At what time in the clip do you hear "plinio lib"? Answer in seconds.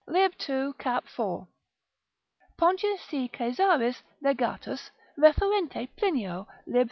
5.95-6.79